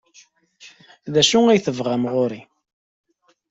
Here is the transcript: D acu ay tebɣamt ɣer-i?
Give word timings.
D 1.13 1.15
acu 1.21 1.39
ay 1.47 1.59
tebɣamt 1.65 2.11
ɣer-i? 2.13 2.41